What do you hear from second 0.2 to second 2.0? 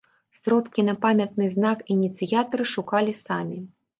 Сродкі на памятны знак